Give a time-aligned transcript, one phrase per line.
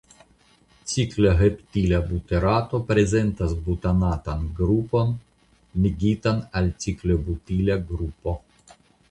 [0.91, 5.13] Cikloheptila buterato prezentas butanatan grupon
[5.85, 8.37] ligitan al ciklobutila grupo.